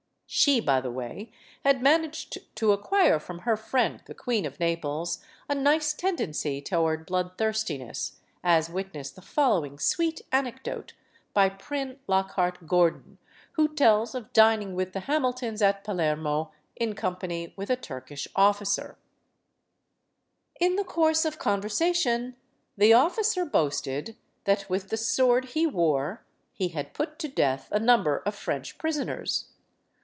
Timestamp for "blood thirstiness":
7.05-8.19